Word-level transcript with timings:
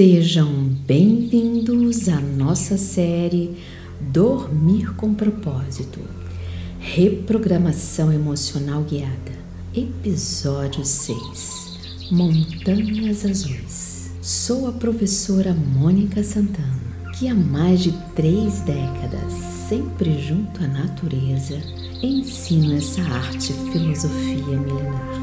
Sejam 0.00 0.50
bem-vindos 0.86 2.08
à 2.08 2.18
nossa 2.22 2.78
série 2.78 3.54
Dormir 4.00 4.94
com 4.94 5.12
Propósito 5.12 6.00
Reprogramação 6.78 8.10
Emocional 8.10 8.82
Guiada, 8.82 9.32
Episódio 9.76 10.86
6 10.86 12.08
Montanhas 12.10 13.26
Azuis. 13.26 14.10
Sou 14.22 14.68
a 14.68 14.72
professora 14.72 15.52
Mônica 15.52 16.24
Santana, 16.24 16.80
que 17.18 17.28
há 17.28 17.34
mais 17.34 17.80
de 17.80 17.92
três 18.16 18.62
décadas, 18.62 19.34
sempre 19.68 20.18
junto 20.18 20.64
à 20.64 20.66
natureza, 20.66 21.60
ensino 22.02 22.74
essa 22.74 23.02
arte 23.02 23.52
filosofia 23.70 24.56
milenar. 24.56 25.19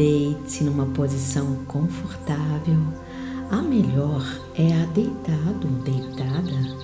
Deite-se 0.00 0.64
numa 0.64 0.86
posição 0.86 1.56
confortável. 1.66 2.80
A 3.50 3.60
melhor 3.60 4.24
é 4.54 4.72
a 4.72 4.86
deitado 4.86 5.68
ou 5.68 5.82
deitada, 5.82 6.74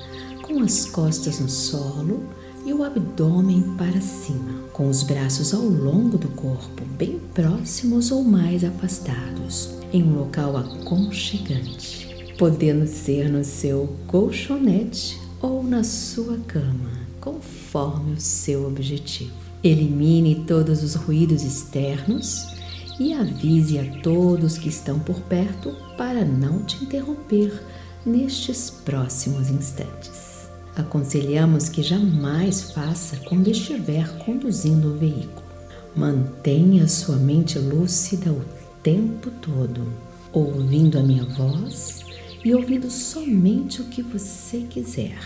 com 0.43 0.61
as 0.61 0.85
costas 0.85 1.41
no 1.41 1.49
solo 1.49 2.25
e 2.67 2.75
o 2.75 2.85
abdômen 2.85 3.75
para 3.79 4.03
cima, 4.03 4.65
com 4.71 4.91
os 4.91 5.03
braços 5.03 5.55
ao 5.55 5.63
longo 5.63 6.19
do 6.19 6.29
corpo, 6.29 6.85
bem 6.99 7.19
próximos 7.33 8.13
ou 8.13 8.23
mais 8.23 8.63
afastados, 8.63 9.71
em 9.95 10.03
um 10.03 10.19
local 10.19 10.55
aconchegante, 10.59 12.35
podendo 12.37 12.87
ser 12.87 13.31
no 13.31 13.43
seu 13.43 13.97
colchonete 14.07 15.19
ou 15.41 15.63
na 15.63 15.83
sua 15.83 16.37
cama, 16.47 16.91
conforme 17.19 18.13
o 18.13 18.21
seu 18.21 18.67
objetivo. 18.67 19.33
Elimine 19.65 20.45
todos 20.47 20.83
os 20.83 20.95
ruídos 20.95 21.43
externos 21.43 22.56
e 22.99 23.13
avise 23.13 23.79
a 23.79 23.85
todos 24.03 24.59
que 24.59 24.69
estão 24.69 24.99
por 24.99 25.21
perto 25.23 25.75
para 25.97 26.25
não 26.25 26.63
te 26.63 26.83
interromper 26.83 27.63
nestes 28.05 28.71
próximos 28.71 29.51
instantes. 29.51 30.49
Aconselhamos 30.75 31.69
que 31.69 31.83
jamais 31.83 32.73
faça 32.73 33.17
quando 33.29 33.49
estiver 33.49 34.19
conduzindo 34.19 34.93
o 34.93 34.99
veículo. 34.99 35.47
Mantenha 35.95 36.87
sua 36.87 37.17
mente 37.17 37.59
lúcida 37.59 38.31
o 38.31 38.45
tempo 38.83 39.31
todo, 39.41 39.91
ouvindo 40.33 40.99
a 40.99 41.03
minha 41.03 41.25
voz 41.25 42.05
e 42.45 42.55
ouvindo 42.55 42.91
somente 42.91 43.81
o 43.81 43.87
que 43.87 44.03
você 44.03 44.59
quiser. 44.69 45.19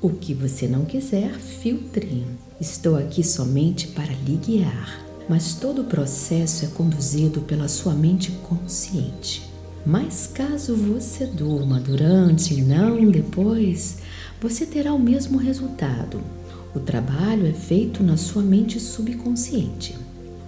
O 0.00 0.10
que 0.10 0.34
você 0.34 0.68
não 0.68 0.84
quiser, 0.84 1.32
filtre. 1.32 2.26
Estou 2.60 2.96
aqui 2.96 3.24
somente 3.24 3.88
para 3.88 4.12
lhe 4.12 4.36
guiar 4.36 5.07
mas 5.28 5.54
todo 5.54 5.82
o 5.82 5.84
processo 5.84 6.64
é 6.64 6.68
conduzido 6.68 7.42
pela 7.42 7.68
sua 7.68 7.92
mente 7.92 8.32
consciente. 8.48 9.48
Mas 9.84 10.26
caso 10.26 10.74
você 10.74 11.26
durma 11.26 11.78
durante 11.78 12.54
e 12.54 12.62
não 12.62 13.10
depois, 13.10 13.98
você 14.40 14.64
terá 14.64 14.94
o 14.94 14.98
mesmo 14.98 15.38
resultado. 15.38 16.20
O 16.74 16.80
trabalho 16.80 17.46
é 17.46 17.52
feito 17.52 18.02
na 18.02 18.16
sua 18.16 18.42
mente 18.42 18.80
subconsciente. 18.80 19.96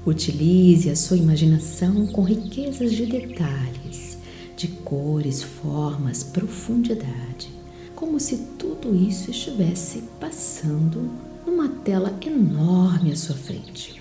Utilize 0.07 0.89
a 0.89 0.97
sua 0.97 1.17
imaginação 1.17 2.07
com 2.07 2.23
riquezas 2.23 2.93
de 2.93 3.05
detalhes, 3.05 4.17
de 4.57 4.69
cores, 4.69 5.43
formas, 5.43 6.23
profundidade, 6.23 7.51
como 7.95 8.19
se 8.19 8.37
tudo 8.59 8.95
isso 8.95 9.31
estivesse 9.31 10.05
passando 10.19 11.11
numa 11.47 11.69
tela 11.69 12.19
enorme 12.25 13.13
à 13.13 13.17
sua 13.17 13.37
frente 13.37 14.00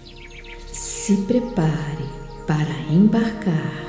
se 0.72 1.18
prepare 1.18 2.06
para 2.46 2.80
embarcar 2.92 3.88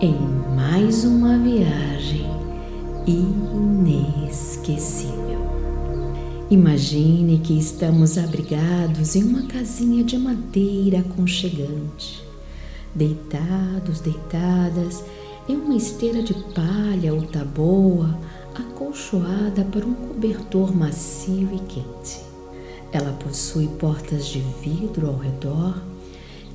em 0.00 0.16
mais 0.54 1.04
uma 1.04 1.36
viagem 1.38 2.30
inesquecível. 3.06 5.16
Imagine 6.48 7.38
que 7.38 7.58
estamos 7.58 8.16
abrigados 8.16 9.16
em 9.16 9.24
uma 9.24 9.48
casinha 9.48 10.04
de 10.04 10.16
madeira 10.16 11.00
aconchegante, 11.00 12.22
deitados, 12.94 13.98
deitadas 14.00 15.02
em 15.48 15.56
uma 15.56 15.74
esteira 15.74 16.22
de 16.22 16.34
palha 16.54 17.12
ou 17.12 17.22
taboa 17.22 18.16
acolchoada 18.54 19.64
por 19.64 19.84
um 19.84 19.94
cobertor 19.94 20.72
macio 20.74 21.48
e 21.52 21.58
quente. 21.58 22.20
Ela 22.92 23.12
possui 23.14 23.66
portas 23.66 24.26
de 24.26 24.38
vidro 24.62 25.08
ao 25.08 25.16
redor 25.16 25.74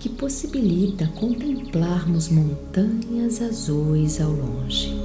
que 0.01 0.09
possibilita 0.09 1.06
contemplarmos 1.19 2.28
montanhas 2.28 3.39
azuis 3.39 4.19
ao 4.19 4.31
longe. 4.31 5.00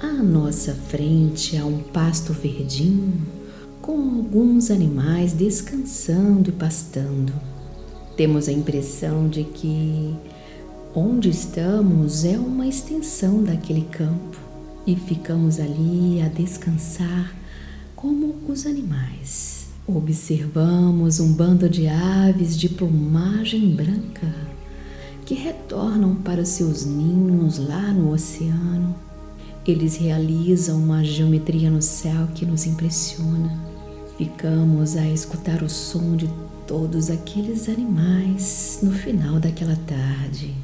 À 0.00 0.22
nossa 0.22 0.72
frente 0.72 1.56
há 1.56 1.66
um 1.66 1.82
pasto 1.82 2.32
verdinho 2.32 3.20
com 3.82 3.98
alguns 3.98 4.70
animais 4.70 5.32
descansando 5.32 6.50
e 6.50 6.52
pastando. 6.52 7.32
Temos 8.16 8.46
a 8.46 8.52
impressão 8.52 9.28
de 9.28 9.42
que 9.42 10.14
onde 10.94 11.28
estamos 11.28 12.24
é 12.24 12.38
uma 12.38 12.68
extensão 12.68 13.42
daquele 13.42 13.82
campo 13.90 14.38
e 14.86 14.94
ficamos 14.94 15.58
ali 15.58 16.22
a 16.22 16.28
descansar 16.28 17.34
como 17.96 18.36
os 18.48 18.64
animais. 18.64 19.57
Observamos 19.90 21.18
um 21.18 21.32
bando 21.32 21.66
de 21.66 21.88
aves 21.88 22.58
de 22.58 22.68
plumagem 22.68 23.74
branca 23.74 24.34
que 25.24 25.32
retornam 25.32 26.14
para 26.16 26.44
seus 26.44 26.84
ninhos 26.84 27.56
lá 27.56 27.90
no 27.90 28.12
oceano. 28.12 28.94
Eles 29.66 29.96
realizam 29.96 30.76
uma 30.78 31.02
geometria 31.02 31.70
no 31.70 31.80
céu 31.80 32.28
que 32.34 32.44
nos 32.44 32.66
impressiona. 32.66 33.58
Ficamos 34.18 34.94
a 34.94 35.08
escutar 35.08 35.62
o 35.62 35.70
som 35.70 36.16
de 36.16 36.28
todos 36.66 37.08
aqueles 37.08 37.66
animais 37.66 38.80
no 38.82 38.92
final 38.92 39.40
daquela 39.40 39.76
tarde. 39.86 40.54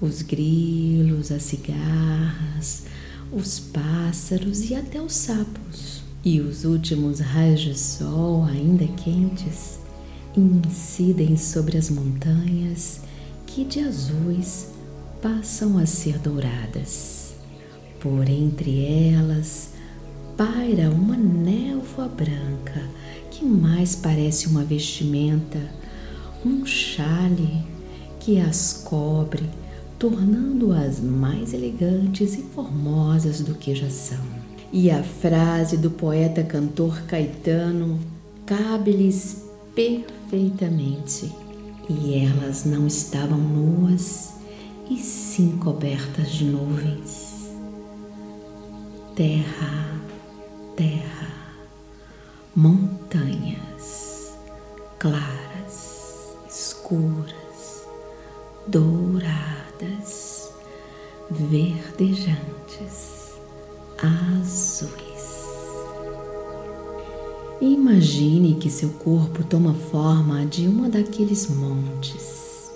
Os 0.00 0.22
grilos, 0.22 1.30
as 1.30 1.42
cigarras, 1.42 2.84
os 3.30 3.60
pássaros 3.60 4.70
e 4.70 4.74
até 4.74 4.98
os 4.98 5.12
sapos 5.12 5.99
e 6.24 6.40
os 6.40 6.64
últimos 6.64 7.20
raios 7.20 7.60
de 7.60 7.78
sol, 7.78 8.44
ainda 8.44 8.86
quentes, 8.86 9.78
incidem 10.36 11.36
sobre 11.36 11.78
as 11.78 11.88
montanhas 11.88 13.00
que 13.46 13.64
de 13.64 13.80
azuis 13.80 14.68
passam 15.22 15.78
a 15.78 15.86
ser 15.86 16.18
douradas. 16.18 17.34
Por 18.00 18.28
entre 18.28 18.84
elas 19.12 19.70
paira 20.36 20.90
uma 20.90 21.16
névoa 21.16 22.08
branca 22.08 22.82
que 23.30 23.44
mais 23.44 23.94
parece 23.94 24.46
uma 24.46 24.64
vestimenta, 24.64 25.58
um 26.44 26.64
chale 26.64 27.64
que 28.18 28.38
as 28.38 28.82
cobre, 28.84 29.44
tornando-as 29.98 31.00
mais 31.00 31.52
elegantes 31.52 32.38
e 32.38 32.42
formosas 32.42 33.40
do 33.40 33.54
que 33.54 33.74
já 33.74 33.90
são. 33.90 34.39
E 34.72 34.88
a 34.88 35.02
frase 35.02 35.76
do 35.76 35.90
poeta 35.90 36.44
cantor 36.44 37.02
Caetano 37.02 37.98
cabe-lhes 38.46 39.44
perfeitamente. 39.74 41.32
E 41.88 42.14
elas 42.14 42.64
não 42.64 42.86
estavam 42.86 43.36
nuas, 43.36 44.34
e 44.88 44.96
sim 44.96 45.56
cobertas 45.58 46.30
de 46.30 46.44
nuvens. 46.44 47.50
Terra, 49.16 50.00
terra, 50.76 51.28
montanhas, 52.54 54.36
claras, 55.00 56.36
escuras, 56.48 57.88
douradas, 58.68 60.52
verdejantes 61.28 62.49
seu 68.70 68.90
corpo 68.90 69.44
toma 69.44 69.74
forma 69.74 70.46
de 70.46 70.66
uma 70.66 70.88
daqueles 70.88 71.48
montes. 71.48 72.70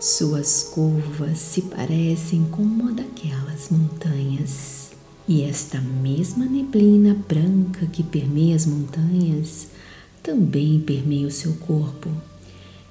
Suas 0.00 0.64
curvas 0.72 1.38
se 1.38 1.62
parecem 1.62 2.44
com 2.50 2.62
uma 2.62 2.92
daquelas 2.92 3.68
montanhas. 3.70 4.90
E 5.26 5.42
esta 5.42 5.80
mesma 5.80 6.44
neblina 6.46 7.14
branca 7.28 7.86
que 7.86 8.02
permeia 8.02 8.56
as 8.56 8.64
montanhas 8.64 9.68
também 10.22 10.80
permeia 10.80 11.26
o 11.26 11.30
seu 11.30 11.52
corpo 11.54 12.10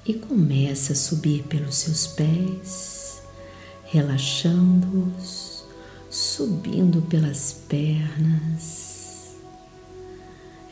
e 0.06 0.14
começa 0.14 0.92
a 0.92 0.96
subir 0.96 1.42
pelos 1.44 1.76
seus 1.76 2.06
pés, 2.06 3.22
relaxando-os 3.84 5.58
subindo 6.10 7.02
pelas 7.02 7.52
pernas, 7.68 8.87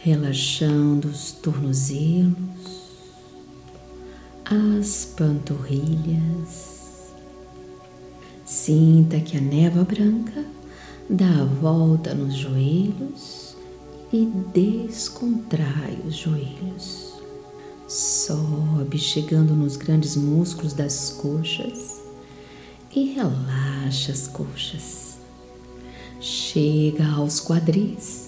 relaxando 0.07 1.09
os 1.09 1.33
tornozelos, 1.33 2.37
as 4.45 5.05
panturrilhas, 5.17 6.77
Sinta 8.45 9.19
que 9.19 9.37
a 9.37 9.41
névoa 9.41 9.83
branca 9.83 10.45
dá 11.11 11.41
a 11.41 11.45
volta 11.45 12.15
nos 12.15 12.37
joelhos 12.37 13.57
e 14.13 14.25
descontrai 14.55 15.99
os 16.07 16.15
joelhos. 16.15 17.15
Sobe 17.89 18.99
chegando 18.99 19.57
nos 19.57 19.75
grandes 19.75 20.15
músculos 20.15 20.73
das 20.73 21.11
coxas 21.11 22.01
e 22.95 23.15
relaxa 23.15 24.13
as 24.13 24.29
coxas. 24.29 25.19
Chega 26.21 27.05
aos 27.09 27.41
quadris, 27.41 28.26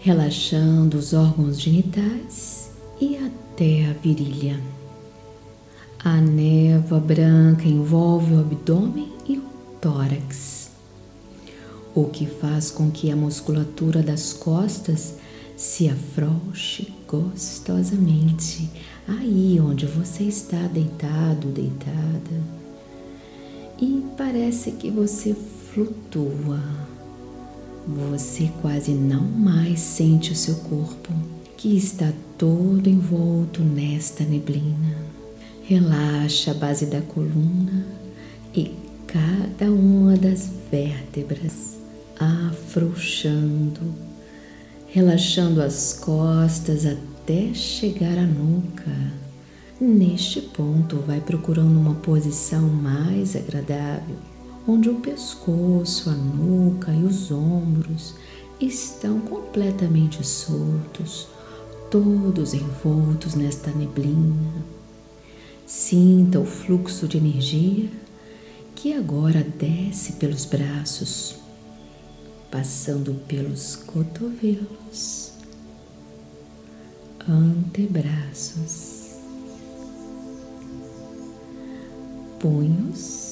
relaxando 0.00 0.96
os 0.96 1.12
órgãos 1.12 1.60
genitais 1.60 2.70
e 3.00 3.16
até 3.16 3.86
a 3.86 3.92
virilha. 3.92 4.58
A 6.02 6.16
névoa 6.20 6.98
branca 6.98 7.64
envolve 7.64 8.34
o 8.34 8.40
abdômen 8.40 9.12
e 9.28 9.36
o 9.36 9.44
tórax, 9.80 10.70
o 11.94 12.04
que 12.06 12.26
faz 12.26 12.70
com 12.70 12.90
que 12.90 13.10
a 13.10 13.16
musculatura 13.16 14.02
das 14.02 14.32
costas 14.32 15.16
se 15.54 15.90
afrouxe 15.90 16.90
gostosamente 17.06 18.70
aí 19.06 19.60
onde 19.60 19.84
você 19.84 20.24
está 20.24 20.66
deitado, 20.68 21.48
deitada. 21.48 22.60
E 23.78 24.02
parece 24.16 24.72
que 24.72 24.90
você 24.90 25.34
flutua. 25.34 26.60
Você 27.86 28.50
quase 28.60 28.92
não 28.92 29.22
mais 29.22 29.80
sente 29.80 30.32
o 30.32 30.36
seu 30.36 30.56
corpo, 30.56 31.12
que 31.56 31.76
está 31.76 32.12
todo 32.36 32.88
envolto 32.88 33.62
nesta 33.62 34.24
neblina. 34.24 34.96
Relaxa 35.64 36.50
a 36.50 36.54
base 36.54 36.86
da 36.86 37.00
coluna 37.00 37.86
e 38.54 38.74
cada 39.06 39.70
uma 39.70 40.16
das 40.16 40.50
vértebras, 40.70 41.78
afrouxando, 42.18 43.94
relaxando 44.88 45.62
as 45.62 45.92
costas 45.94 46.86
até 46.86 47.52
chegar 47.54 48.18
à 48.18 48.26
nuca. 48.26 48.90
Neste 49.80 50.40
ponto, 50.42 50.96
vai 51.06 51.20
procurando 51.20 51.78
uma 51.78 51.94
posição 51.94 52.68
mais 52.68 53.34
agradável, 53.34 54.16
onde 54.70 54.88
o 54.88 55.00
pescoço, 55.00 56.10
a 56.10 56.12
nuca 56.12 56.92
e 56.92 57.02
os 57.02 57.32
ombros 57.32 58.14
estão 58.60 59.20
completamente 59.20 60.24
soltos, 60.24 61.26
todos 61.90 62.54
envoltos 62.54 63.34
nesta 63.34 63.72
neblina. 63.72 64.64
Sinta 65.66 66.38
o 66.38 66.44
fluxo 66.44 67.08
de 67.08 67.16
energia 67.16 67.90
que 68.76 68.92
agora 68.92 69.42
desce 69.42 70.12
pelos 70.14 70.44
braços, 70.44 71.34
passando 72.48 73.14
pelos 73.26 73.74
cotovelos, 73.74 75.32
antebraços, 77.28 79.16
punhos, 82.38 83.29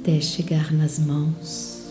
até 0.00 0.18
chegar 0.18 0.72
nas 0.72 0.98
mãos 0.98 1.82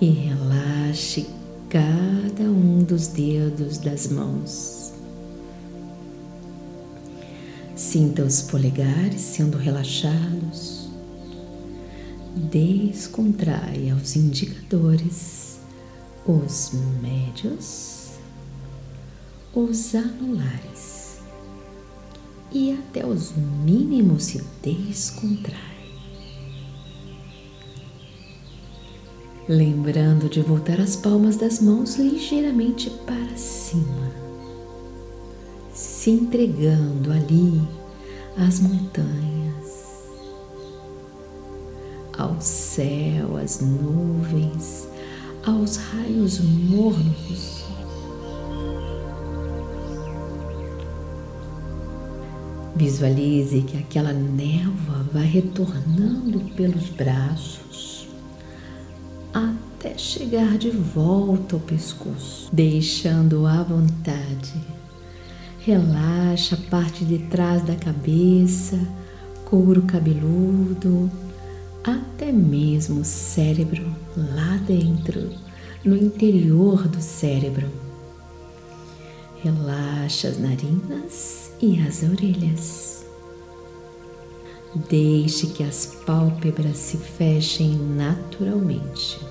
e 0.00 0.08
relaxe 0.08 1.26
cada 1.68 2.44
um 2.44 2.82
dos 2.82 3.08
dedos 3.08 3.76
das 3.76 4.06
mãos. 4.06 4.94
Sinta 7.76 8.22
os 8.22 8.40
polegares 8.40 9.20
sendo 9.20 9.58
relaxados. 9.58 10.88
Descontraia 12.50 13.94
os 13.94 14.16
indicadores, 14.16 15.58
os 16.26 16.72
médios, 17.02 18.12
os 19.54 19.94
anulares 19.94 21.18
e 22.50 22.72
até 22.72 23.06
os 23.06 23.32
mínimos 23.36 24.24
se 24.24 24.42
descontrai. 24.62 25.69
Lembrando 29.50 30.28
de 30.28 30.40
voltar 30.42 30.80
as 30.80 30.94
palmas 30.94 31.36
das 31.36 31.60
mãos 31.60 31.96
ligeiramente 31.96 32.88
para 33.04 33.36
cima, 33.36 34.12
se 35.74 36.08
entregando 36.12 37.10
ali 37.10 37.60
as 38.38 38.60
montanhas, 38.60 40.04
ao 42.16 42.40
céu, 42.40 43.36
às 43.42 43.60
nuvens, 43.60 44.86
aos 45.44 45.78
raios 45.78 46.38
mornos. 46.38 47.64
Visualize 52.76 53.62
que 53.62 53.78
aquela 53.78 54.12
névoa 54.12 55.04
vai 55.12 55.26
retornando 55.26 56.38
pelos 56.54 56.88
braços 56.90 57.69
chegar 60.10 60.58
de 60.58 60.70
volta 60.70 61.54
ao 61.54 61.60
pescoço, 61.60 62.48
deixando 62.52 63.46
à 63.46 63.62
vontade 63.62 64.54
Relaxa 65.60 66.56
a 66.56 66.70
parte 66.70 67.04
de 67.04 67.18
trás 67.18 67.62
da 67.62 67.76
cabeça, 67.76 68.80
couro 69.44 69.82
cabeludo, 69.82 71.10
até 71.84 72.32
mesmo 72.32 73.02
o 73.02 73.04
cérebro 73.04 73.94
lá 74.16 74.56
dentro, 74.66 75.30
no 75.84 75.94
interior 75.94 76.88
do 76.88 77.00
cérebro. 77.02 77.68
Relaxa 79.44 80.28
as 80.28 80.38
narinas 80.38 81.52
e 81.60 81.78
as 81.86 82.02
orelhas. 82.02 83.04
Deixe 84.88 85.46
que 85.48 85.62
as 85.62 85.84
pálpebras 86.06 86.78
se 86.78 86.96
fechem 86.96 87.74
naturalmente 87.74 89.29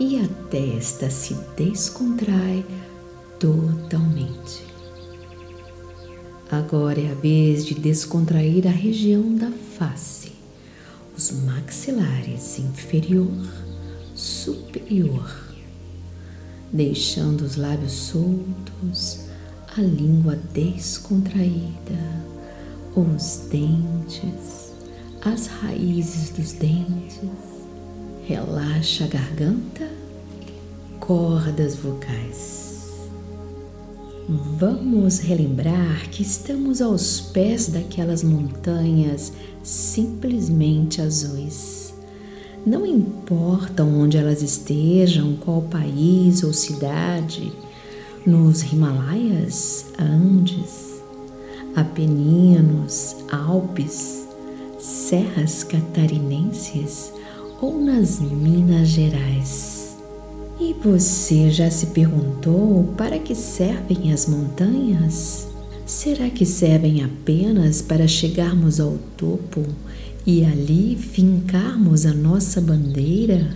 e 0.00 0.18
a 0.18 0.26
testa 0.48 1.10
se 1.10 1.34
descontrai 1.54 2.64
totalmente. 3.38 4.64
Agora 6.50 6.98
é 6.98 7.12
a 7.12 7.14
vez 7.14 7.66
de 7.66 7.74
descontrair 7.74 8.66
a 8.66 8.70
região 8.70 9.34
da 9.36 9.50
face, 9.78 10.32
os 11.16 11.30
maxilares 11.42 12.58
inferior, 12.58 13.30
superior, 14.14 15.30
deixando 16.72 17.42
os 17.42 17.56
lábios 17.56 17.92
soltos, 17.92 19.26
a 19.76 19.82
língua 19.82 20.34
descontraída, 20.54 22.24
os 22.96 23.42
dentes, 23.50 24.72
as 25.20 25.46
raízes 25.46 26.30
dos 26.30 26.52
dentes. 26.52 27.49
Relaxa 28.30 29.06
a 29.06 29.08
garganta 29.08 29.88
cordas 31.00 31.74
vocais. 31.74 33.10
Vamos 34.56 35.18
relembrar 35.18 36.08
que 36.10 36.22
estamos 36.22 36.80
aos 36.80 37.20
pés 37.20 37.66
daquelas 37.66 38.22
montanhas 38.22 39.32
simplesmente 39.64 41.02
azuis. 41.02 41.92
Não 42.64 42.86
importa 42.86 43.82
onde 43.82 44.16
elas 44.16 44.42
estejam, 44.42 45.34
qual 45.34 45.62
país 45.62 46.44
ou 46.44 46.52
cidade, 46.52 47.52
nos 48.24 48.62
Himalaias, 48.62 49.86
Andes, 49.98 51.02
Apeninos, 51.74 53.16
Alpes, 53.28 54.24
serras 54.78 55.64
catarinenses 55.64 57.12
ou 57.60 57.78
nas 57.78 58.18
Minas 58.18 58.88
Gerais. 58.88 59.96
E 60.58 60.74
você 60.82 61.50
já 61.50 61.70
se 61.70 61.86
perguntou 61.86 62.92
para 62.96 63.18
que 63.18 63.34
servem 63.34 64.12
as 64.12 64.26
montanhas? 64.26 65.46
Será 65.84 66.30
que 66.30 66.46
servem 66.46 67.04
apenas 67.04 67.82
para 67.82 68.06
chegarmos 68.06 68.80
ao 68.80 68.96
topo 69.16 69.64
e 70.26 70.44
ali 70.44 70.96
fincarmos 70.96 72.06
a 72.06 72.14
nossa 72.14 72.60
bandeira? 72.60 73.54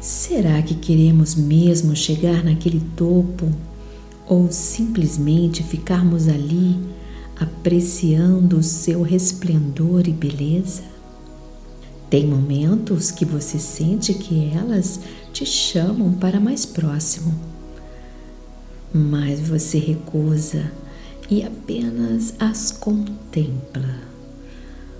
Será 0.00 0.60
que 0.62 0.74
queremos 0.74 1.34
mesmo 1.34 1.96
chegar 1.96 2.44
naquele 2.44 2.80
topo 2.96 3.50
ou 4.26 4.52
simplesmente 4.52 5.62
ficarmos 5.62 6.28
ali 6.28 6.76
apreciando 7.40 8.58
o 8.58 8.62
seu 8.62 9.02
resplendor 9.02 10.06
e 10.06 10.12
beleza? 10.12 10.93
Tem 12.14 12.28
momentos 12.28 13.10
que 13.10 13.24
você 13.24 13.58
sente 13.58 14.14
que 14.14 14.52
elas 14.54 15.00
te 15.32 15.44
chamam 15.44 16.12
para 16.12 16.38
mais 16.38 16.64
próximo, 16.64 17.34
mas 18.92 19.40
você 19.40 19.80
recusa 19.80 20.70
e 21.28 21.42
apenas 21.42 22.32
as 22.38 22.70
contempla. 22.70 23.98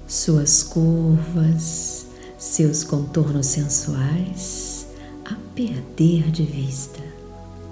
suas 0.08 0.64
curvas, 0.64 2.08
seus 2.36 2.82
contornos 2.82 3.46
sensuais 3.46 4.88
a 5.24 5.36
perder 5.54 6.32
de 6.32 6.42
vista. 6.42 7.00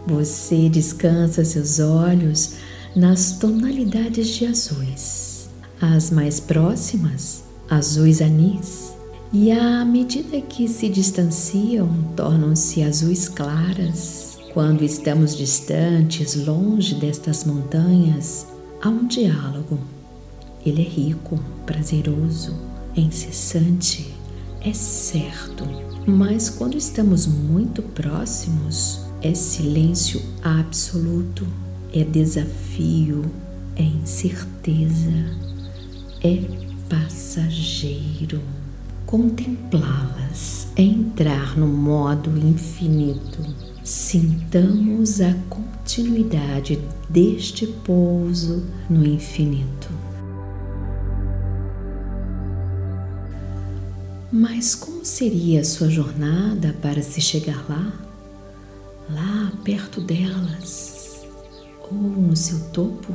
Você 0.06 0.68
descansa 0.68 1.44
seus 1.44 1.80
olhos 1.80 2.52
nas 2.94 3.32
tonalidades 3.32 4.28
de 4.28 4.46
azuis, 4.46 5.48
as 5.80 6.12
mais 6.12 6.38
próximas, 6.38 7.42
azuis 7.68 8.20
anis, 8.22 9.01
e 9.32 9.50
à 9.50 9.82
medida 9.82 10.40
que 10.42 10.68
se 10.68 10.90
distanciam, 10.90 11.88
tornam-se 12.14 12.82
azuis 12.82 13.30
claras. 13.30 14.38
Quando 14.52 14.84
estamos 14.84 15.34
distantes, 15.34 16.34
longe 16.34 16.94
destas 16.96 17.44
montanhas, 17.44 18.46
há 18.82 18.90
um 18.90 19.06
diálogo. 19.06 19.78
Ele 20.66 20.82
é 20.82 20.84
rico, 20.84 21.40
prazeroso, 21.64 22.54
é 22.94 23.00
incessante, 23.00 24.14
é 24.60 24.74
certo. 24.74 25.64
Mas 26.06 26.50
quando 26.50 26.76
estamos 26.76 27.26
muito 27.26 27.80
próximos, 27.82 29.00
é 29.22 29.32
silêncio 29.32 30.20
absoluto, 30.42 31.46
é 31.90 32.04
desafio, 32.04 33.24
é 33.76 33.82
incerteza, 33.82 35.38
é 36.22 36.38
passageiro. 36.86 38.42
Contemplá-las 39.12 40.68
é 40.74 40.80
entrar 40.80 41.54
no 41.58 41.66
modo 41.66 42.30
infinito. 42.38 43.44
Sintamos 43.84 45.20
a 45.20 45.34
continuidade 45.50 46.82
deste 47.10 47.66
pouso 47.66 48.64
no 48.88 49.04
infinito. 49.04 49.90
Mas 54.32 54.74
como 54.74 55.04
seria 55.04 55.60
a 55.60 55.64
sua 55.66 55.90
jornada 55.90 56.74
para 56.80 57.02
se 57.02 57.20
chegar 57.20 57.66
lá? 57.68 57.92
Lá 59.10 59.52
perto 59.62 60.00
delas 60.00 61.26
ou 61.82 61.98
no 61.98 62.34
seu 62.34 62.58
topo? 62.70 63.12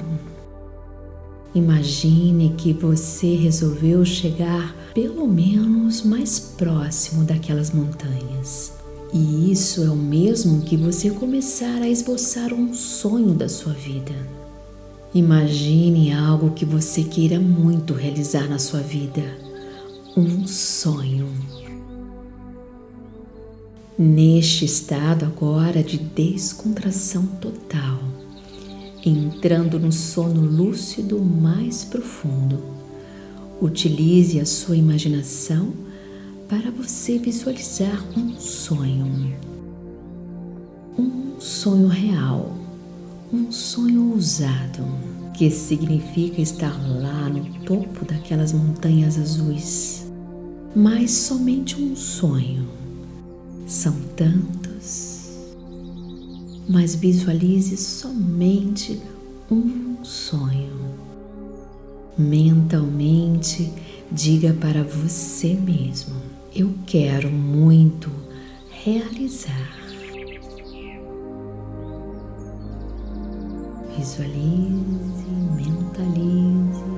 Imagine 1.56 2.54
que 2.58 2.74
você 2.74 3.36
resolveu 3.36 4.04
chegar 4.06 4.76
pelo 4.94 5.28
menos 5.28 6.04
mais 6.04 6.40
próximo 6.40 7.24
daquelas 7.24 7.72
montanhas. 7.72 8.74
E 9.14 9.52
isso 9.52 9.84
é 9.84 9.90
o 9.90 9.96
mesmo 9.96 10.62
que 10.62 10.76
você 10.76 11.10
começar 11.10 11.82
a 11.82 11.88
esboçar 11.88 12.54
um 12.54 12.74
sonho 12.74 13.34
da 13.34 13.48
sua 13.48 13.74
vida. 13.74 14.14
Imagine 15.14 16.12
algo 16.14 16.52
que 16.52 16.66
você 16.66 17.04
queira 17.04 17.40
muito 17.40 17.94
realizar 17.94 18.50
na 18.50 18.60
sua 18.60 18.82
vida. 18.82 19.24
Um 20.16 20.46
sonho. 20.46 21.28
Neste 23.98 24.66
estado 24.66 25.26
agora 25.26 25.82
de 25.82 25.98
descontração 25.98 27.26
total, 27.42 28.00
entrando 29.10 29.80
no 29.80 29.92
sono 29.92 30.42
lúcido 30.42 31.20
mais 31.20 31.84
profundo. 31.84 32.62
Utilize 33.62 34.40
a 34.40 34.46
sua 34.46 34.78
imaginação 34.78 35.74
para 36.48 36.72
você 36.72 37.18
visualizar 37.18 38.04
um 38.18 38.38
sonho. 38.40 39.34
Um 40.98 41.40
sonho 41.40 41.88
real, 41.88 42.56
um 43.32 43.52
sonho 43.52 44.12
ousado, 44.12 44.84
que 45.34 45.50
significa 45.50 46.42
estar 46.42 46.76
lá 47.00 47.30
no 47.30 47.44
topo 47.66 48.06
daquelas 48.06 48.54
montanhas 48.54 49.18
azuis. 49.18 50.06
Mas 50.76 51.12
somente 51.12 51.82
um 51.82 51.96
sonho. 51.96 52.68
São 53.66 53.94
tantos 54.16 54.57
mas 56.68 56.96
visualize 56.96 57.78
somente 57.78 59.02
um 59.50 60.04
sonho. 60.04 60.98
Mentalmente, 62.18 63.72
diga 64.12 64.54
para 64.54 64.84
você 64.84 65.54
mesmo: 65.54 66.16
Eu 66.56 66.74
quero 66.86 67.30
muito 67.30 68.12
realizar. 68.70 69.78
Visualize, 73.98 75.26
mentalize. 75.56 76.97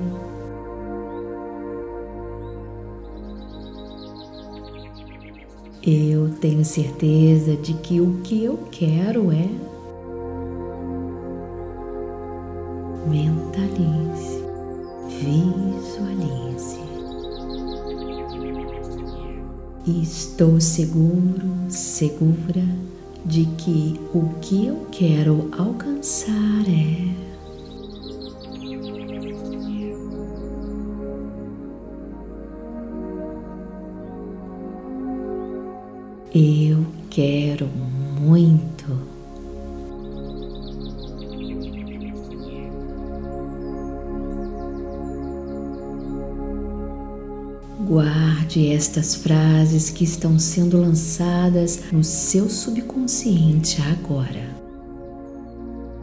Eu 5.82 6.28
tenho 6.40 6.62
certeza 6.62 7.56
de 7.56 7.72
que 7.74 8.00
o 8.00 8.20
que 8.22 8.44
eu 8.44 8.58
quero 8.70 9.32
é 9.32 9.48
mentalize, 13.08 14.44
visualize. 15.08 16.80
estou 19.86 20.60
seguro, 20.60 21.48
segura 21.68 22.64
de 23.24 23.46
que 23.56 23.98
o 24.14 24.28
que 24.40 24.66
eu 24.66 24.86
quero 24.92 25.48
alcançar 25.56 26.64
é 26.68 27.29
Eu 36.32 36.86
quero 37.10 37.66
muito. 37.66 38.86
Guarde 47.84 48.68
estas 48.68 49.16
frases 49.16 49.90
que 49.90 50.04
estão 50.04 50.38
sendo 50.38 50.80
lançadas 50.80 51.90
no 51.90 52.04
seu 52.04 52.48
subconsciente 52.48 53.82
agora. 53.82 54.54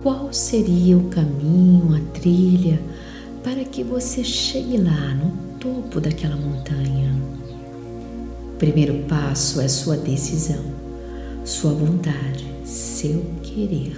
Qual 0.03 0.34
seria 0.34 0.98
o 0.98 1.07
caminho, 1.07 1.96
a 1.96 2.01
trilha 2.12 2.81
para 3.41 3.63
que 3.63 3.81
você 3.81 4.25
chegue 4.25 4.75
lá 4.75 5.15
no 5.15 5.31
topo 5.57 6.01
daquela 6.01 6.36
montanha? 6.36 7.15
Primeiro 8.58 9.06
passo 9.08 9.62
é 9.62 9.68
sua 9.68 9.96
decisão, 9.96 10.64
sua 11.46 11.74
vontade, 11.74 12.46
seu 12.66 13.24
querer. 13.44 13.96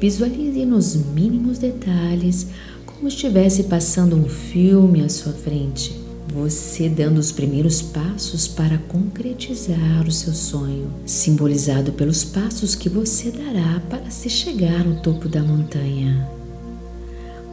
Visualize 0.00 0.64
nos 0.64 0.94
mínimos 0.94 1.58
detalhes 1.58 2.46
como 2.86 3.08
estivesse 3.08 3.64
passando 3.64 4.16
um 4.16 4.28
filme 4.28 5.02
à 5.02 5.08
sua 5.08 5.32
frente, 5.32 5.98
você 6.32 6.88
dando 6.88 7.18
os 7.18 7.32
primeiros 7.32 7.82
passos 7.82 8.46
para 8.46 8.78
concretizar 8.78 10.06
o 10.06 10.12
seu 10.12 10.32
sonho, 10.32 10.90
simbolizado 11.04 11.92
pelos 11.92 12.24
passos 12.24 12.74
que 12.74 12.88
você 12.88 13.30
dará 13.30 13.80
para 13.90 14.10
se 14.10 14.30
chegar 14.30 14.84
no 14.84 15.00
topo 15.00 15.28
da 15.28 15.42
montanha. 15.42 16.28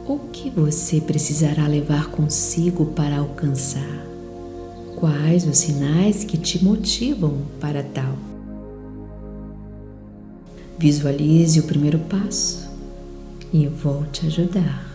O 0.06 0.18
que 0.30 0.48
você 0.50 1.00
precisará 1.00 1.66
levar 1.66 2.10
consigo 2.10 2.86
para 2.86 3.18
alcançar? 3.18 4.15
Quais 4.96 5.46
os 5.46 5.58
sinais 5.58 6.24
que 6.24 6.38
te 6.38 6.64
motivam 6.64 7.42
para 7.60 7.82
tal? 7.82 8.16
Visualize 10.78 11.60
o 11.60 11.64
primeiro 11.64 11.98
passo 11.98 12.70
e 13.52 13.66
vou 13.66 14.06
te 14.06 14.26
ajudar. 14.26 14.86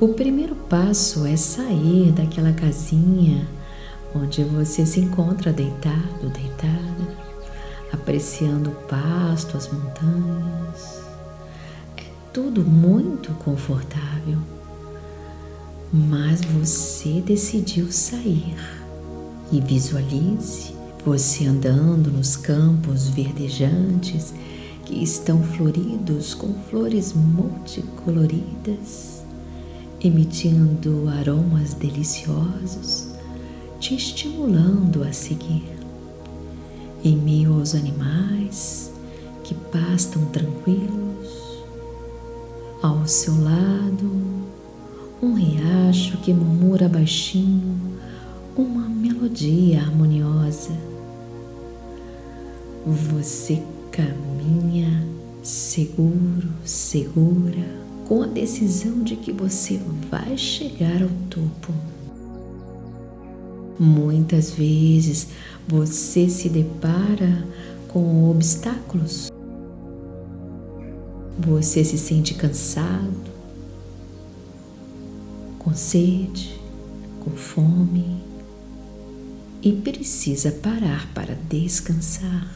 O 0.00 0.08
primeiro 0.08 0.54
passo 0.54 1.26
é 1.26 1.36
sair 1.36 2.10
daquela 2.12 2.54
casinha 2.54 3.46
onde 4.14 4.42
você 4.42 4.86
se 4.86 5.00
encontra 5.00 5.52
deitado, 5.52 6.30
deitada, 6.30 7.18
apreciando 7.92 8.70
o 8.70 8.74
pasto, 8.88 9.58
as 9.58 9.70
montanhas. 9.70 11.02
É 11.98 12.04
tudo 12.32 12.64
muito 12.64 13.30
confortável 13.44 14.53
mas 15.94 16.40
você 16.40 17.20
decidiu 17.20 17.92
sair 17.92 18.56
e 19.52 19.60
visualize 19.60 20.74
você 21.04 21.46
andando 21.46 22.10
nos 22.10 22.36
campos 22.36 23.10
verdejantes 23.10 24.34
que 24.84 25.04
estão 25.04 25.40
floridos 25.40 26.34
com 26.34 26.52
flores 26.68 27.12
multicoloridas, 27.12 29.22
emitindo 30.02 31.08
aromas 31.08 31.74
deliciosos, 31.74 33.14
te 33.78 33.94
estimulando 33.94 35.04
a 35.04 35.12
seguir. 35.12 35.62
Em 37.04 37.16
meio 37.16 37.54
aos 37.54 37.72
animais 37.72 38.90
que 39.44 39.54
pastam 39.54 40.24
tranquilos, 40.26 41.62
ao 42.82 43.06
seu 43.06 43.40
lado 43.40 44.34
um 45.24 45.32
riacho 45.32 46.18
que 46.18 46.34
murmura 46.34 46.86
baixinho 46.86 47.78
uma 48.54 48.86
melodia 48.88 49.80
harmoniosa. 49.80 50.70
Você 52.86 53.62
caminha 53.90 55.02
seguro, 55.42 56.48
segura, 56.62 57.64
com 58.06 58.22
a 58.22 58.26
decisão 58.26 59.02
de 59.02 59.16
que 59.16 59.32
você 59.32 59.80
vai 60.10 60.36
chegar 60.36 61.02
ao 61.02 61.08
topo. 61.30 61.72
Muitas 63.78 64.50
vezes 64.50 65.28
você 65.66 66.28
se 66.28 66.50
depara 66.50 67.46
com 67.88 68.30
obstáculos. 68.30 69.32
Você 71.38 71.82
se 71.82 71.96
sente 71.96 72.34
cansado, 72.34 73.33
com 75.64 75.74
sede, 75.74 76.60
com 77.20 77.30
fome 77.30 78.22
e 79.62 79.72
precisa 79.72 80.52
parar 80.52 81.10
para 81.14 81.34
descansar. 81.48 82.54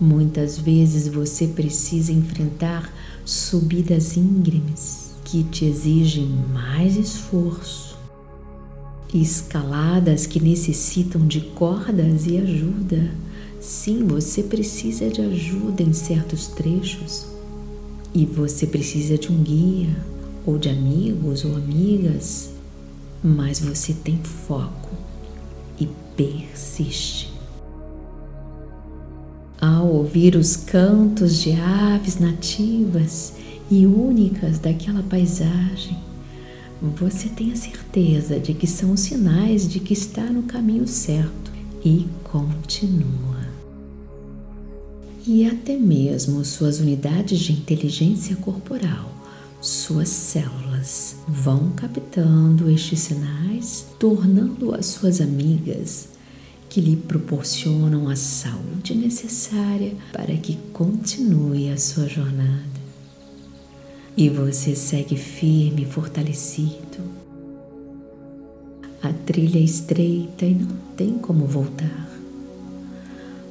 Muitas 0.00 0.58
vezes 0.58 1.08
você 1.08 1.46
precisa 1.46 2.10
enfrentar 2.12 2.90
subidas 3.24 4.16
íngremes 4.16 5.10
que 5.24 5.44
te 5.44 5.66
exigem 5.66 6.26
mais 6.54 6.96
esforço, 6.96 7.98
escaladas 9.12 10.26
que 10.26 10.40
necessitam 10.40 11.26
de 11.26 11.40
cordas 11.40 12.26
e 12.26 12.38
ajuda. 12.38 13.10
Sim, 13.60 14.06
você 14.06 14.42
precisa 14.42 15.10
de 15.10 15.20
ajuda 15.20 15.82
em 15.82 15.92
certos 15.92 16.46
trechos 16.46 17.26
e 18.14 18.24
você 18.24 18.66
precisa 18.66 19.18
de 19.18 19.30
um 19.30 19.42
guia 19.42 20.15
ou 20.46 20.56
de 20.56 20.68
amigos 20.68 21.44
ou 21.44 21.56
amigas, 21.56 22.50
mas 23.22 23.58
você 23.58 23.92
tem 23.92 24.16
foco 24.18 24.90
e 25.78 25.88
persiste. 26.16 27.34
Ao 29.60 29.88
ouvir 29.88 30.36
os 30.36 30.54
cantos 30.54 31.42
de 31.42 31.52
aves 31.52 32.18
nativas 32.18 33.32
e 33.70 33.86
únicas 33.86 34.58
daquela 34.60 35.02
paisagem, 35.02 35.98
você 36.80 37.28
tem 37.28 37.52
a 37.52 37.56
certeza 37.56 38.38
de 38.38 38.54
que 38.54 38.66
são 38.66 38.96
sinais 38.96 39.66
de 39.66 39.80
que 39.80 39.94
está 39.94 40.22
no 40.22 40.42
caminho 40.42 40.86
certo 40.86 41.50
e 41.84 42.06
continua. 42.22 43.46
E 45.26 45.44
até 45.46 45.76
mesmo 45.76 46.44
suas 46.44 46.78
unidades 46.78 47.40
de 47.40 47.52
inteligência 47.52 48.36
corporal, 48.36 49.15
suas 49.60 50.08
células, 50.08 51.16
vão 51.26 51.70
captando 51.70 52.70
estes 52.70 53.00
sinais, 53.00 53.86
tornando-as 53.98 54.86
suas 54.86 55.20
amigas 55.20 56.10
que 56.68 56.80
lhe 56.80 56.96
proporcionam 56.96 58.08
a 58.08 58.16
saúde 58.16 58.94
necessária 58.94 59.94
para 60.12 60.36
que 60.36 60.56
continue 60.72 61.70
a 61.70 61.78
sua 61.78 62.06
jornada. 62.06 62.76
E 64.16 64.28
você 64.28 64.74
segue 64.74 65.16
firme 65.16 65.82
e 65.82 65.86
fortalecido. 65.86 67.16
A 69.02 69.12
trilha 69.12 69.58
é 69.58 69.62
estreita 69.62 70.44
e 70.44 70.54
não 70.54 70.76
tem 70.96 71.18
como 71.18 71.46
voltar. 71.46 72.06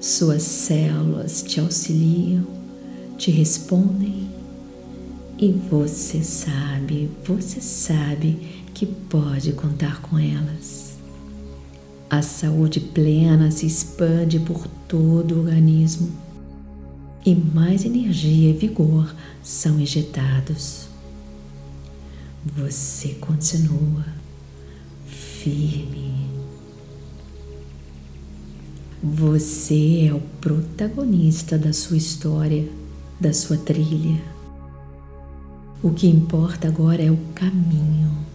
Suas 0.02 0.44
células 0.44 1.44
te 1.44 1.60
auxiliam, 1.60 2.46
te 3.18 3.32
respondem 3.32 4.35
e 5.38 5.52
você 5.52 6.24
sabe, 6.24 7.10
você 7.26 7.60
sabe 7.60 8.64
que 8.74 8.86
pode 8.86 9.52
contar 9.54 10.02
com 10.02 10.18
elas. 10.18 10.98
A 12.10 12.22
saúde 12.22 12.80
plena 12.80 13.52
se 13.52 13.66
expande 13.66 14.40
por 14.40 14.68
todo 14.88 15.36
o 15.36 15.40
organismo 15.40 16.10
e 17.26 17.34
mais 17.36 17.84
energia 17.84 18.52
e 18.52 18.54
vigor 18.54 19.14
são 19.44 19.80
injetados. 19.80 20.88
Você 22.46 23.10
continua 23.16 24.06
firme. 25.08 26.30
Você 29.04 30.08
é 30.08 30.14
o 30.14 30.22
protagonista 30.40 31.58
da 31.58 31.74
sua 31.74 31.98
história, 31.98 32.68
da 33.20 33.34
sua 33.34 33.58
trilha. 33.58 34.35
O 35.86 35.92
que 35.92 36.08
importa 36.08 36.68
agora 36.68 37.02
é 37.02 37.12
o 37.12 37.18
caminho 37.36 38.26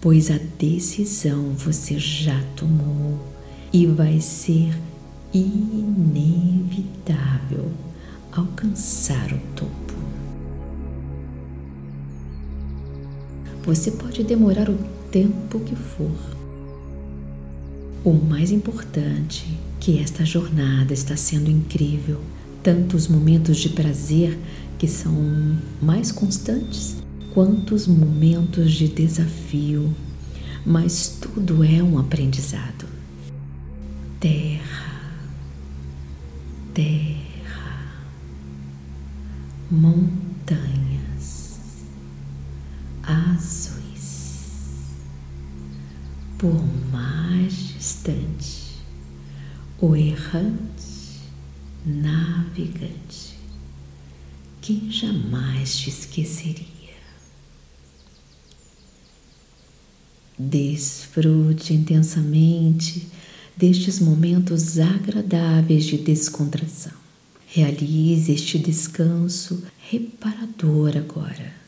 pois 0.00 0.30
a 0.30 0.38
decisão 0.58 1.50
você 1.50 1.98
já 1.98 2.42
tomou 2.56 3.18
e 3.72 3.86
vai 3.86 4.20
ser 4.20 4.76
inevitável 5.32 6.10
alcançar 8.32 9.32
o 9.32 9.38
topo. 9.54 9.70
Você 13.64 13.90
pode 13.90 14.24
demorar 14.24 14.70
o 14.70 14.78
tempo 15.10 15.60
que 15.60 15.76
for. 15.76 16.10
O 18.02 18.14
mais 18.14 18.50
importante 18.50 19.46
é 19.52 19.56
que 19.78 20.00
esta 20.00 20.24
jornada 20.24 20.94
está 20.94 21.14
sendo 21.14 21.50
incrível, 21.50 22.18
tanto 22.62 22.96
os 22.96 23.06
momentos 23.06 23.58
de 23.58 23.68
prazer 23.68 24.38
que 24.80 24.88
são 24.88 25.12
mais 25.82 26.10
constantes 26.10 26.96
quantos 27.34 27.86
momentos 27.86 28.72
de 28.72 28.88
desafio, 28.88 29.94
mas 30.64 31.18
tudo 31.20 31.62
é 31.62 31.82
um 31.82 31.98
aprendizado. 31.98 32.86
Terra, 34.18 35.12
terra, 36.72 37.92
montanhas 39.70 40.70
azuis, 43.02 44.56
por 46.38 46.58
mais 46.90 47.52
distante, 47.52 48.78
o 49.78 49.94
errante 49.94 51.20
navegante, 51.84 53.09
jamais 55.70 55.76
te 55.76 55.88
esqueceria. 55.88 56.66
Desfrute 60.38 61.74
intensamente 61.74 63.06
destes 63.56 64.00
momentos 64.00 64.78
agradáveis 64.78 65.84
de 65.84 65.98
descontração. 65.98 66.92
Realize 67.54 68.32
este 68.32 68.58
descanso 68.58 69.62
reparador 69.90 70.96
agora. 70.96 71.59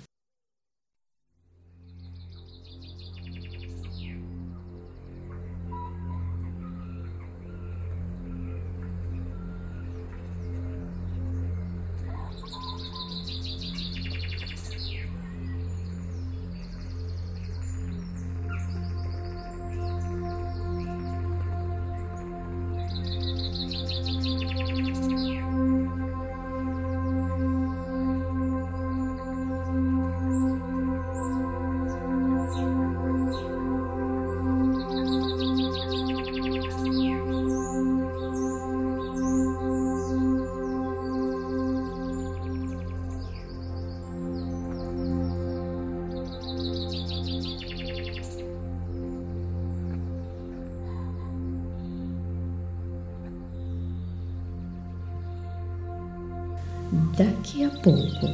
Daqui 57.42 57.64
a 57.64 57.70
pouco, 57.70 58.28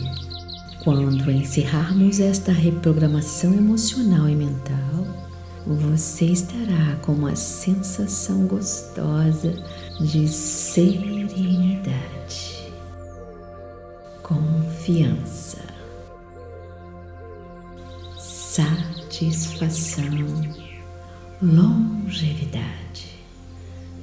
quando 0.85 1.31
encerrarmos 1.31 2.21
esta 2.21 2.53
reprogramação 2.53 3.55
emocional 3.55 4.29
e 4.29 4.35
mental, 4.35 5.07
você 5.67 6.27
estará 6.27 6.95
com 7.01 7.13
uma 7.13 7.35
sensação 7.35 8.47
gostosa 8.47 9.55
de 9.99 10.29
serenidade, 10.29 11.91
confiança, 14.23 15.65
satisfação, 18.19 20.03
longevidade, 21.41 23.25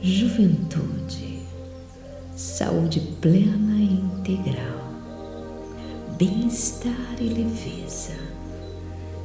juventude, 0.01 1.45
saúde 2.35 3.01
plena 3.21 3.75
e 3.75 3.93
integral, 3.93 4.64
bem-estar 6.17 7.17
e 7.19 7.25
leveza. 7.25 8.13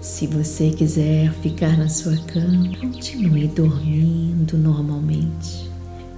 Se 0.01 0.27
você 0.27 0.71
quiser 0.71 1.33
ficar 1.35 1.79
na 1.79 1.89
sua 1.89 2.17
cama, 2.17 2.77
continue 2.79 3.47
dormindo 3.47 4.59
normalmente 4.59 5.71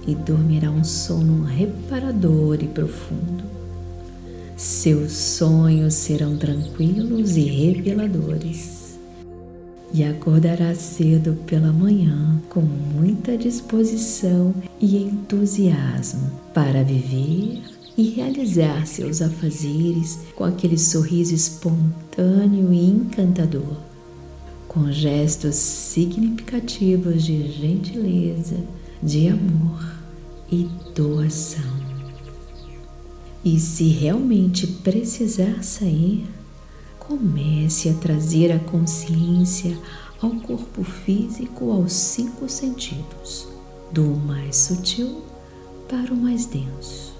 e 0.07 0.15
dormirá 0.15 0.71
um 0.71 0.83
sono 0.83 1.43
reparador 1.43 2.57
e 2.61 2.67
profundo. 2.67 3.43
Seus 4.57 5.11
sonhos 5.11 5.93
serão 5.93 6.37
tranquilos 6.37 7.35
e 7.35 7.43
reveladores. 7.43 8.97
E 9.93 10.03
acordará 10.03 10.73
cedo 10.73 11.37
pela 11.45 11.71
manhã 11.71 12.41
com 12.49 12.61
muita 12.61 13.37
disposição 13.37 14.55
e 14.79 14.97
entusiasmo 14.97 16.31
para 16.51 16.83
viver 16.83 17.61
e 17.97 18.09
realizar 18.09 18.85
seus 18.87 19.21
afazeres 19.21 20.19
com 20.35 20.43
aquele 20.43 20.77
sorriso 20.77 21.33
espontâneo 21.33 22.73
e 22.73 22.85
encantador, 22.85 23.77
com 24.67 24.91
gestos 24.91 25.55
significativos 25.55 27.23
de 27.23 27.51
gentileza, 27.51 28.57
de 29.01 29.27
amor 29.27 29.93
e 30.51 30.67
doação. 30.95 31.83
E 33.45 33.59
se 33.59 33.89
realmente 33.89 34.65
precisar 34.65 35.63
sair, 35.63 36.25
comece 36.97 37.89
a 37.89 37.93
trazer 37.93 38.51
a 38.51 38.59
consciência 38.59 39.77
ao 40.21 40.31
corpo 40.31 40.83
físico 40.83 41.69
aos 41.69 41.91
cinco 41.91 42.47
sentidos, 42.47 43.47
do 43.91 44.05
mais 44.05 44.55
sutil 44.55 45.21
para 45.89 46.13
o 46.13 46.17
mais 46.17 46.45
denso. 46.45 47.12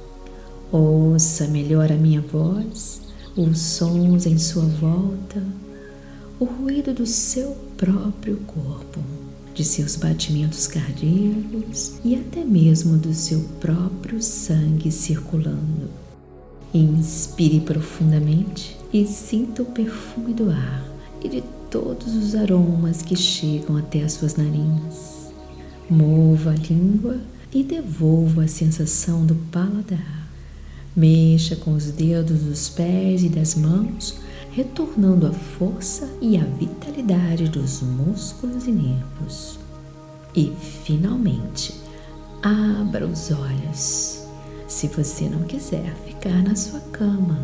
Ouça 0.73 1.47
melhor 1.49 1.91
a 1.91 1.95
minha 1.95 2.19
voz, 2.19 2.99
os 3.37 3.59
sons 3.59 4.25
em 4.25 4.39
sua 4.39 4.65
volta, 4.65 5.43
o 6.39 6.45
ruído 6.45 6.95
do 6.95 7.05
seu 7.05 7.55
próprio 7.77 8.37
corpo 8.37 8.99
de 9.53 9.63
seus 9.63 9.95
batimentos 9.95 10.65
cardíacos 10.65 11.99
e 12.03 12.15
até 12.15 12.43
mesmo 12.43 12.97
do 12.97 13.13
seu 13.13 13.41
próprio 13.61 14.19
sangue 14.19 14.91
circulando. 14.91 15.91
Inspire 16.73 17.59
profundamente 17.59 18.75
e 18.91 19.05
sinta 19.05 19.61
o 19.61 19.65
perfume 19.65 20.33
do 20.33 20.49
ar 20.49 20.87
e 21.23 21.29
de 21.29 21.43
todos 21.69 22.15
os 22.15 22.33
aromas 22.33 23.03
que 23.03 23.15
chegam 23.15 23.77
até 23.77 24.01
as 24.01 24.13
suas 24.13 24.37
narinas. 24.37 25.31
Mova 25.87 26.49
a 26.49 26.55
língua 26.55 27.19
e 27.53 27.63
devolva 27.63 28.45
a 28.45 28.47
sensação 28.47 29.23
do 29.23 29.35
paladar. 29.51 30.22
Mexa 30.95 31.55
com 31.55 31.73
os 31.73 31.91
dedos 31.91 32.41
dos 32.41 32.69
pés 32.69 33.23
e 33.23 33.29
das 33.29 33.55
mãos 33.55 34.15
retornando 34.53 35.25
a 35.25 35.31
força 35.31 36.07
e 36.21 36.37
a 36.37 36.43
vitalidade 36.43 37.49
dos 37.49 37.81
músculos 37.81 38.67
e 38.67 38.71
nervos. 38.71 39.57
E, 40.35 40.51
finalmente, 40.83 41.73
abra 42.41 43.05
os 43.05 43.31
olhos, 43.31 44.23
se 44.67 44.87
você 44.87 45.27
não 45.27 45.43
quiser 45.43 45.95
ficar 46.05 46.43
na 46.43 46.55
sua 46.55 46.79
cama. 46.91 47.39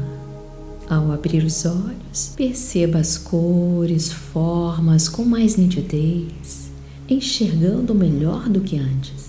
Ao 0.87 1.11
abrir 1.11 1.43
os 1.43 1.65
olhos, 1.65 2.33
perceba 2.35 2.99
as 2.99 3.17
cores, 3.17 4.11
formas 4.11 5.07
com 5.07 5.23
mais 5.23 5.55
nitidez, 5.55 6.69
enxergando 7.07 7.93
melhor 7.95 8.49
do 8.49 8.61
que 8.61 8.77
antes. 8.77 9.28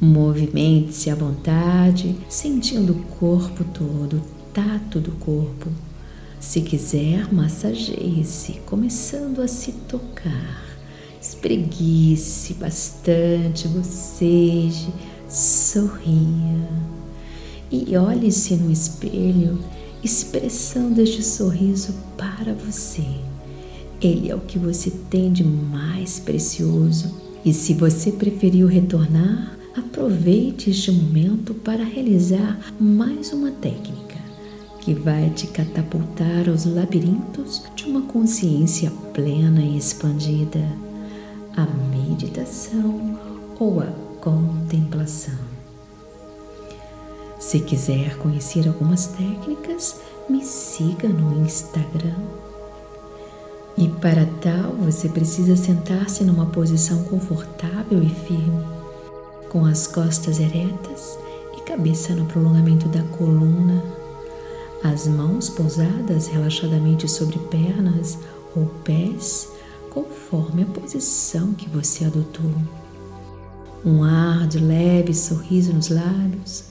Movimente-se 0.00 1.08
à 1.08 1.14
vontade, 1.14 2.16
sentindo 2.28 2.92
o 2.92 3.02
corpo 3.18 3.64
todo, 3.64 4.16
o 4.16 4.22
tato 4.52 5.00
do 5.00 5.12
corpo, 5.12 5.70
se 6.38 6.60
quiser, 6.60 7.32
massageie-se, 7.32 8.60
começando 8.66 9.40
a 9.40 9.48
se 9.48 9.72
tocar. 9.72 10.64
Espreguice 11.20 12.54
bastante, 12.54 13.66
boceje, 13.68 14.92
sorria. 15.28 16.68
E 17.70 17.96
olhe-se 17.96 18.54
no 18.54 18.70
espelho, 18.70 19.58
expressando 20.04 21.00
este 21.00 21.22
sorriso 21.22 21.94
para 22.18 22.52
você. 22.52 23.06
Ele 24.00 24.30
é 24.30 24.34
o 24.34 24.40
que 24.40 24.58
você 24.58 24.90
tem 24.90 25.32
de 25.32 25.42
mais 25.42 26.18
precioso. 26.18 27.14
E 27.44 27.52
se 27.52 27.72
você 27.72 28.12
preferiu 28.12 28.66
retornar, 28.66 29.55
aproveite 29.76 30.70
este 30.70 30.90
momento 30.90 31.52
para 31.52 31.84
realizar 31.84 32.58
mais 32.80 33.32
uma 33.32 33.50
técnica 33.50 34.16
que 34.80 34.94
vai 34.94 35.30
te 35.30 35.48
catapultar 35.48 36.48
aos 36.48 36.64
labirintos 36.64 37.64
de 37.74 37.84
uma 37.84 38.02
consciência 38.02 38.90
plena 39.12 39.60
e 39.60 39.76
expandida, 39.76 40.64
a 41.56 41.66
meditação 41.66 43.18
ou 43.58 43.80
a 43.80 43.86
contemplação. 44.20 45.34
Se 47.38 47.60
quiser 47.60 48.16
conhecer 48.18 48.66
algumas 48.66 49.08
técnicas, 49.08 50.00
me 50.28 50.44
siga 50.44 51.08
no 51.08 51.44
Instagram. 51.44 52.16
E 53.76 53.88
para 53.88 54.26
tal, 54.40 54.72
você 54.72 55.08
precisa 55.08 55.54
sentar-se 55.54 56.24
numa 56.24 56.46
posição 56.46 57.02
confortável 57.04 58.02
e 58.02 58.08
firme, 58.08 58.75
com 59.56 59.64
as 59.64 59.86
costas 59.86 60.38
eretas 60.38 61.18
e 61.56 61.62
cabeça 61.62 62.14
no 62.14 62.26
prolongamento 62.26 62.86
da 62.90 63.02
coluna 63.16 63.82
as 64.84 65.08
mãos 65.08 65.48
pousadas 65.48 66.26
relaxadamente 66.26 67.08
sobre 67.08 67.38
pernas 67.38 68.18
ou 68.54 68.66
pés, 68.84 69.48
conforme 69.88 70.62
a 70.62 70.66
posição 70.66 71.54
que 71.54 71.70
você 71.70 72.04
adotou. 72.04 72.52
Um 73.82 74.04
ar 74.04 74.46
de 74.46 74.58
leve 74.58 75.14
sorriso 75.14 75.72
nos 75.72 75.88
lábios, 75.88 76.64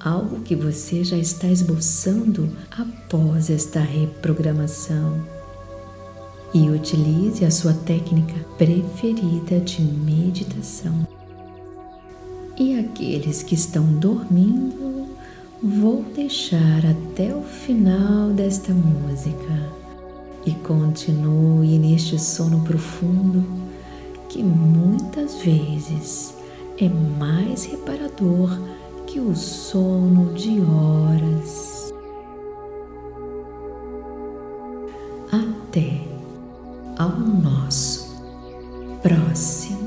algo 0.00 0.40
que 0.40 0.56
você 0.56 1.04
já 1.04 1.16
está 1.16 1.46
esboçando 1.46 2.50
após 2.76 3.48
esta 3.48 3.78
reprogramação. 3.78 5.24
E 6.52 6.68
utilize 6.68 7.44
a 7.44 7.50
sua 7.52 7.74
técnica 7.74 8.34
preferida 8.58 9.60
de 9.60 9.80
meditação. 9.80 11.17
E 12.60 12.76
aqueles 12.76 13.44
que 13.44 13.54
estão 13.54 13.84
dormindo, 13.84 15.06
vou 15.62 16.02
deixar 16.12 16.84
até 16.84 17.32
o 17.32 17.40
final 17.40 18.30
desta 18.30 18.72
música 18.74 19.72
e 20.44 20.50
continue 20.54 21.78
neste 21.78 22.18
sono 22.18 22.60
profundo 22.64 23.44
que 24.28 24.42
muitas 24.42 25.36
vezes 25.36 26.34
é 26.80 26.88
mais 26.88 27.64
reparador 27.64 28.58
que 29.06 29.20
o 29.20 29.36
sono 29.36 30.34
de 30.34 30.60
horas. 30.60 31.92
Até 35.30 36.02
ao 36.98 37.20
nosso 37.20 38.20
próximo. 39.00 39.77